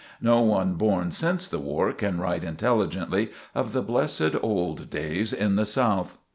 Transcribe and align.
No 0.19 0.41
one 0.41 0.73
born 0.77 1.11
since 1.11 1.47
the 1.47 1.59
war 1.59 1.93
can 1.93 2.19
write 2.19 2.43
intelligently 2.43 3.29
of 3.53 3.71
the 3.71 3.83
blessed 3.83 4.31
old 4.41 4.89
days 4.89 5.31
in 5.31 5.57
the 5.57 5.65
South. 5.67 6.17